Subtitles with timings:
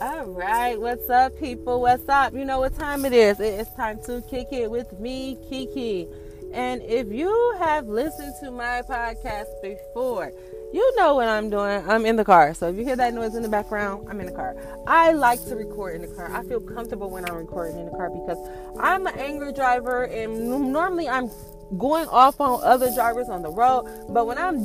[0.00, 1.82] All right, what's up, people?
[1.82, 2.32] What's up?
[2.32, 3.38] You know what time it is.
[3.38, 6.08] It's time to kick it with me, Kiki.
[6.54, 10.32] And if you have listened to my podcast before,
[10.72, 11.86] you know what I'm doing.
[11.86, 12.54] I'm in the car.
[12.54, 14.56] So if you hear that noise in the background, I'm in the car.
[14.86, 16.34] I like to record in the car.
[16.34, 18.38] I feel comfortable when I'm recording in the car because
[18.80, 21.30] I'm an angry driver and normally I'm
[21.76, 23.84] going off on other drivers on the road.
[24.08, 24.60] But when I'm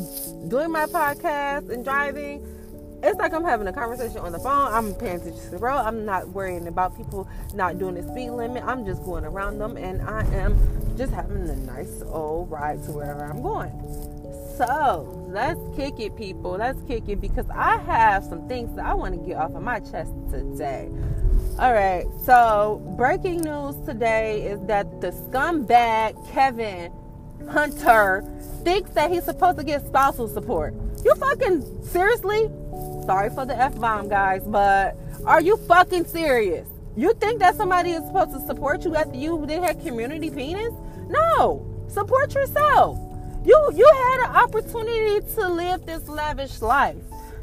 [0.48, 2.42] doing my podcast and driving,
[3.04, 4.74] it's like I'm having a conversation on the phone.
[4.74, 5.78] I'm paying attention to the road.
[5.78, 8.64] I'm not worrying about people not doing the speed limit.
[8.64, 10.58] I'm just going around them and I am
[10.98, 13.72] just having a nice old ride to wherever I'm going.
[14.58, 16.52] So let's kick it, people.
[16.52, 19.62] Let's kick it because I have some things that I want to get off of
[19.62, 20.90] my chest today.
[21.60, 26.92] All right, so breaking news today is that the scumbag Kevin
[27.50, 28.24] Hunter
[28.64, 30.74] thinks that he's supposed to get spousal support.
[31.06, 32.50] You fucking seriously?
[33.06, 36.68] Sorry for the F bomb, guys, but are you fucking serious?
[36.96, 40.74] You think that somebody is supposed to support you after you did have community penis?
[41.08, 41.64] No.
[41.90, 42.98] Support yourself.
[43.46, 46.96] You you had an opportunity to live this lavish life.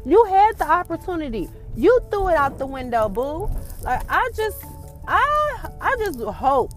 [0.05, 1.47] You had the opportunity.
[1.77, 3.49] You threw it out the window, boo.
[3.81, 4.61] Like I just
[5.07, 6.71] I I just hope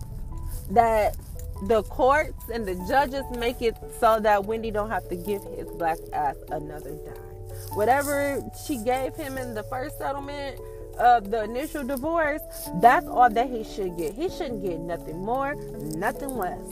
[0.71, 1.17] that
[1.63, 5.69] the courts and the judges make it so that Wendy don't have to give his
[5.71, 7.27] black ass another dime
[7.75, 10.59] whatever she gave him in the first settlement
[10.99, 12.41] of the initial divorce,
[12.81, 14.15] that's all that he should get.
[14.15, 16.65] He shouldn't get nothing more, nothing less.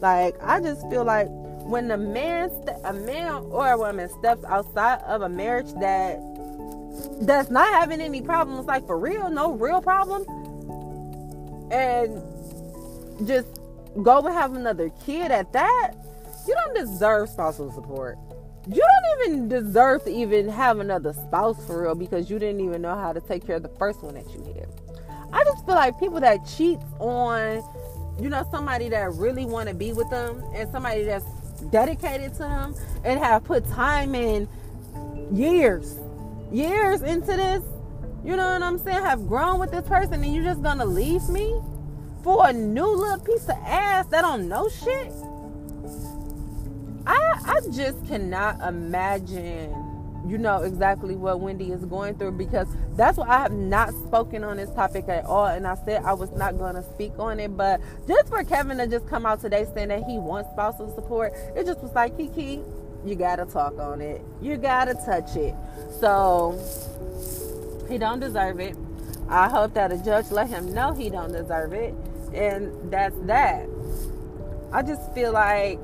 [0.00, 2.50] Like I just feel like when a man,
[2.84, 6.20] a man or a woman steps outside of a marriage that
[7.22, 10.26] that's not having any problems, like for real, no real problems,
[11.70, 12.20] and
[13.26, 13.59] just
[14.02, 15.92] go and have another kid at that,
[16.46, 18.18] you don't deserve spousal support.
[18.68, 22.82] You don't even deserve to even have another spouse for real because you didn't even
[22.82, 24.68] know how to take care of the first one that you had.
[25.32, 27.62] I just feel like people that cheat on,
[28.20, 31.24] you know, somebody that really want to be with them and somebody that's
[31.70, 34.48] dedicated to them and have put time in
[35.32, 35.98] years,
[36.52, 37.62] years into this,
[38.24, 41.28] you know what I'm saying, have grown with this person and you're just gonna leave
[41.28, 41.54] me
[42.22, 45.12] for a new little piece of ass that don't know shit?
[47.06, 49.90] I I just cannot imagine
[50.26, 54.44] you know exactly what Wendy is going through because that's why I have not spoken
[54.44, 55.46] on this topic at all.
[55.46, 57.56] And I said I was not to speak on it.
[57.56, 61.32] But just for Kevin to just come out today saying that he wants spousal support,
[61.56, 62.62] it just was like, Kiki,
[63.04, 64.22] you got to talk on it.
[64.42, 65.54] You got to touch it.
[65.98, 66.58] So
[67.88, 68.76] he don't deserve it.
[69.28, 71.94] I hope that a judge let him know he don't deserve it.
[72.34, 73.68] And that's that.
[74.72, 75.80] I just feel like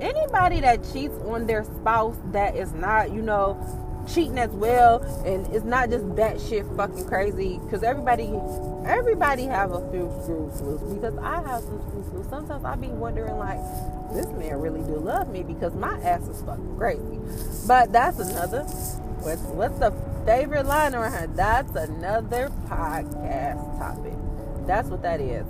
[0.00, 3.56] anybody that cheats on their spouse that is not, you know,
[4.12, 8.32] cheating as well and it's not just that shit fucking crazy because everybody
[8.86, 12.28] everybody have a few screws loose because I have some screws loose.
[12.30, 13.60] Sometimes I be wondering like
[14.12, 17.18] this man really do love me because my ass is fucking crazy.
[17.66, 19.92] But that's another what's what's the
[20.24, 21.26] favorite line around here?
[21.34, 24.27] That's another podcast topic.
[24.68, 25.46] That's what that is.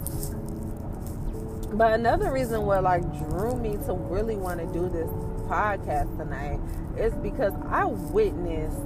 [1.72, 5.10] But another reason what like drew me to really want to do this
[5.48, 6.60] podcast tonight
[6.96, 8.78] is because I witnessed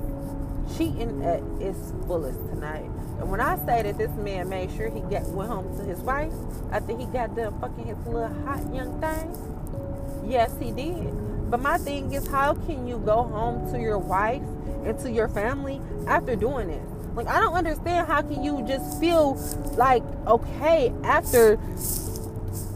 [0.74, 2.88] cheating at its fullest tonight.
[3.20, 6.00] And when I say that this man made sure he get went home to his
[6.00, 6.32] wife
[6.72, 11.50] after he got done fucking his little hot young thing, yes he did.
[11.50, 14.42] But my thing is, how can you go home to your wife
[14.84, 16.91] and to your family after doing this?
[17.14, 19.34] Like I don't understand how can you just feel
[19.76, 21.58] like okay after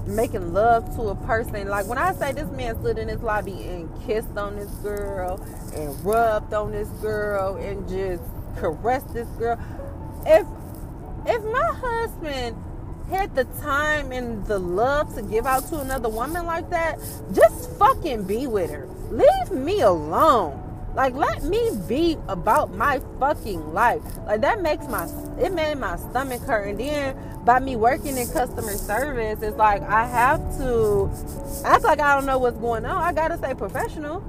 [0.07, 1.69] making love to a person.
[1.69, 5.41] Like when I say this man stood in his lobby and kissed on this girl
[5.75, 8.23] and rubbed on this girl and just
[8.57, 9.59] caressed this girl.
[10.27, 10.47] If
[11.27, 12.57] if my husband
[13.11, 16.99] had the time and the love to give out to another woman like that,
[17.33, 18.89] just fucking be with her.
[19.11, 20.63] Leave me alone.
[20.97, 24.03] Like let me be about my fucking life.
[24.25, 25.07] Like that makes my
[25.39, 26.69] it made my stomach hurt.
[26.69, 31.11] And then by me working in customer service, it's like I have to
[31.67, 32.97] act like I don't know what's going on.
[32.97, 34.25] I gotta stay professional.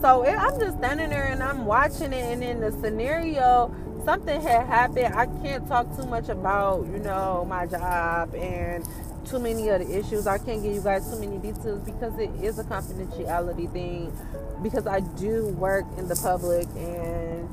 [0.00, 3.74] So it, I'm just standing there and I'm watching it, and in the scenario,
[4.04, 5.12] something had happened.
[5.12, 8.86] I can't talk too much about you know my job and
[9.26, 10.26] too many of the issues.
[10.26, 14.16] I can't give you guys too many details because it is a confidentiality thing.
[14.62, 17.48] Because I do work in the public and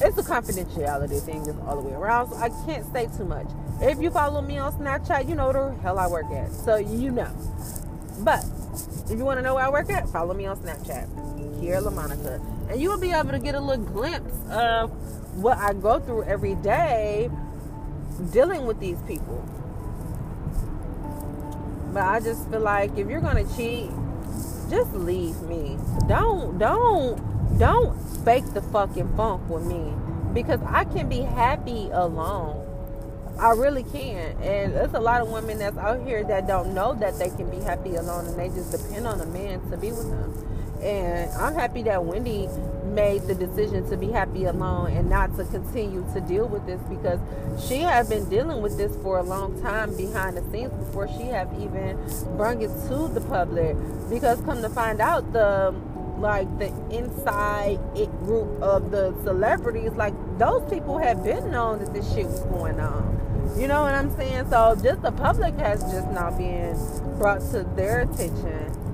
[0.00, 2.30] it's a confidentiality thing just all the way around.
[2.30, 3.46] So I can't say too much.
[3.80, 6.52] If you follow me on Snapchat, you know the hell I work at.
[6.52, 7.30] So you know.
[8.20, 8.44] But
[9.10, 11.08] if you want to know where I work at, follow me on Snapchat.
[11.60, 12.70] Kiera LaMonica.
[12.70, 14.90] And you will be able to get a little glimpse of
[15.36, 17.30] what I go through every day
[18.32, 19.44] dealing with these people.
[21.92, 23.90] But I just feel like if you're gonna cheat,
[24.70, 25.78] just leave me.
[26.06, 29.92] Don't don't don't fake the fucking funk with me
[30.34, 32.64] because I can be happy alone.
[33.38, 34.36] I really can.
[34.42, 37.48] And there's a lot of women that's out here that don't know that they can
[37.50, 40.47] be happy alone and they just depend on a man to be with them.
[40.82, 42.48] And I'm happy that Wendy
[42.84, 46.80] made the decision to be happy alone and not to continue to deal with this
[46.82, 47.20] because
[47.68, 51.24] she had been dealing with this for a long time behind the scenes before she
[51.24, 51.98] have even
[52.36, 53.76] brung it to the public.
[54.08, 55.74] Because come to find out, the
[56.18, 61.92] like the inside it group of the celebrities, like those people had been known that
[61.94, 63.14] this shit was going on.
[63.56, 64.50] You know what I'm saying?
[64.50, 66.76] So just the public has just not been
[67.18, 68.87] brought to their attention.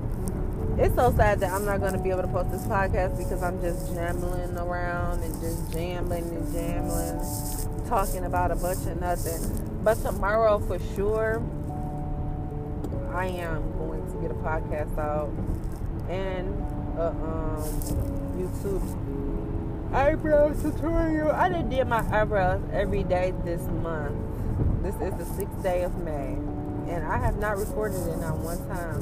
[0.77, 3.41] It's so sad that I'm not going to be able to post this podcast because
[3.41, 9.79] I'm just jambling around and just jambling and jambling, talking about a bunch of nothing.
[9.85, 11.41] But tomorrow, for sure,
[13.13, 15.29] I am going to get a podcast out
[16.09, 16.49] and
[16.99, 17.63] a um,
[18.37, 21.31] YouTube eyebrow tutorial.
[21.31, 24.17] I done did my eyebrows every day this month.
[24.83, 26.35] This is the sixth day of May,
[26.87, 29.01] and I have not recorded it on one time.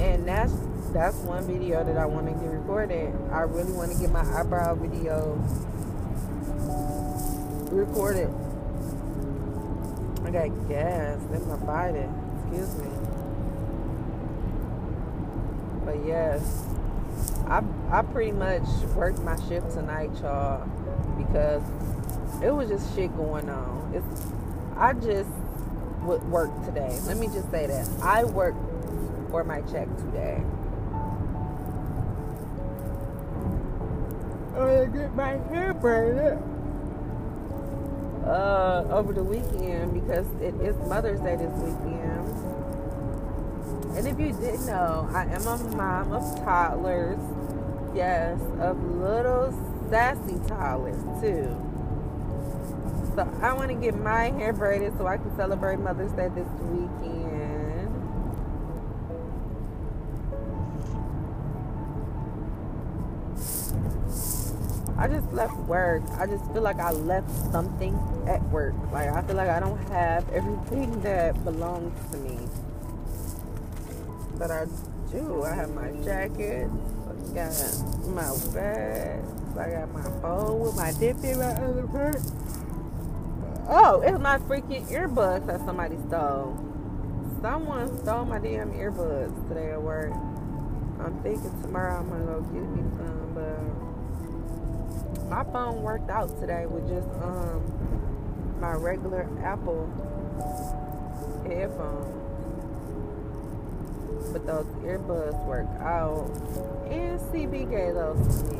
[0.00, 0.52] And that's
[0.92, 3.14] that's one video that I want to get recorded.
[3.30, 5.36] I really want to get my eyebrow video
[7.70, 8.28] recorded.
[10.24, 12.06] I got gas in my body.
[12.48, 12.90] Excuse me.
[15.84, 16.66] But yes,
[17.46, 18.62] I I pretty much
[18.96, 20.66] worked my shift tonight, y'all,
[21.18, 21.62] because
[22.42, 23.92] it was just shit going on.
[23.94, 24.26] It's
[24.76, 25.30] I just
[26.02, 26.98] would work today.
[27.06, 28.58] Let me just say that I worked
[29.30, 30.42] for my check today.
[34.54, 36.38] I'm gonna get my hair braided
[38.24, 42.10] uh, over the weekend because it is Mother's Day this weekend.
[43.96, 47.18] And if you didn't know, I am a mom of toddlers.
[47.94, 49.52] Yes, of little
[49.90, 51.69] sassy toddlers too.
[53.14, 56.46] So I want to get my hair braided so I can celebrate Mother's Day this
[56.62, 57.30] weekend.
[64.96, 66.02] I just left work.
[66.18, 67.98] I just feel like I left something
[68.28, 68.74] at work.
[68.92, 72.38] Like I feel like I don't have everything that belongs to me.
[74.38, 74.66] But I
[75.10, 75.42] do.
[75.42, 76.68] I have my jacket.
[76.70, 79.24] I got my bag.
[79.58, 82.32] I got my phone with my dip in my other purse.
[83.72, 86.58] Oh, it's my freaking earbuds that somebody stole.
[87.40, 90.10] Someone stole my damn earbuds today at work.
[90.98, 96.66] I'm thinking tomorrow I'm gonna go get me some, but my phone worked out today
[96.66, 97.62] with just um
[98.60, 99.86] my regular Apple
[101.46, 102.16] headphones.
[104.32, 106.28] But those earbuds work out.
[106.90, 108.59] And CB gave those to me.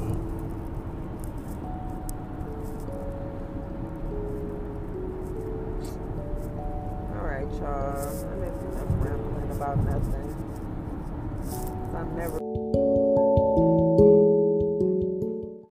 [7.61, 8.25] Y'all.
[8.33, 10.35] I'm enough rambling about nothing.
[11.95, 12.40] I'm never